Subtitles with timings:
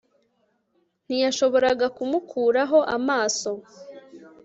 [1.05, 3.51] ntiyashoboraga kumukuraho amaso